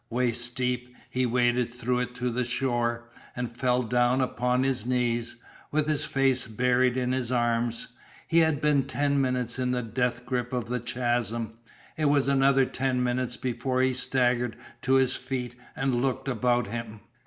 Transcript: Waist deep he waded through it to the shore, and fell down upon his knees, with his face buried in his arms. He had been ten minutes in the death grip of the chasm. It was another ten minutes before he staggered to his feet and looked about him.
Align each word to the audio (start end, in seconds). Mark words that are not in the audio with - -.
Waist 0.09 0.57
deep 0.57 0.95
he 1.11 1.27
waded 1.27 1.71
through 1.71 1.99
it 1.99 2.15
to 2.15 2.31
the 2.31 2.43
shore, 2.43 3.07
and 3.35 3.55
fell 3.55 3.83
down 3.83 4.19
upon 4.19 4.63
his 4.63 4.83
knees, 4.83 5.35
with 5.69 5.87
his 5.87 6.05
face 6.05 6.47
buried 6.47 6.97
in 6.97 7.11
his 7.11 7.31
arms. 7.31 7.89
He 8.27 8.39
had 8.39 8.59
been 8.61 8.85
ten 8.87 9.21
minutes 9.21 9.59
in 9.59 9.69
the 9.69 9.83
death 9.83 10.25
grip 10.25 10.53
of 10.53 10.69
the 10.69 10.79
chasm. 10.79 11.59
It 11.97 12.05
was 12.05 12.27
another 12.27 12.65
ten 12.65 13.03
minutes 13.03 13.37
before 13.37 13.83
he 13.83 13.93
staggered 13.93 14.55
to 14.81 14.93
his 14.95 15.15
feet 15.15 15.53
and 15.75 16.01
looked 16.01 16.27
about 16.27 16.65
him. 16.65 17.01